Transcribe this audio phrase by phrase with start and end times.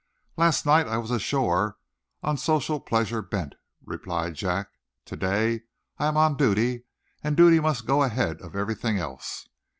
[0.35, 1.77] "Last night I was ashore,
[2.23, 3.53] on social pleasures bent,"
[3.85, 4.69] replied Jack.
[5.05, 5.61] "To day,
[5.99, 6.85] I am on duty,
[7.23, 9.47] and duty must go ahead of everything else."